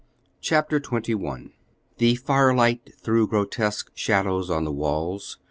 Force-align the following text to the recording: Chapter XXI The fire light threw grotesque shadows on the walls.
Chapter 0.41 0.79
XXI 0.79 1.51
The 1.99 2.15
fire 2.15 2.55
light 2.55 2.89
threw 3.03 3.27
grotesque 3.27 3.91
shadows 3.93 4.49
on 4.49 4.63
the 4.63 4.71
walls. 4.71 5.37